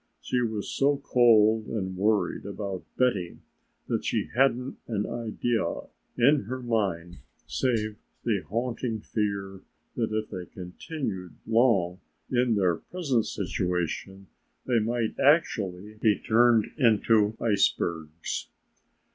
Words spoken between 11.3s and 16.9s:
long in their present situation they might actually be turned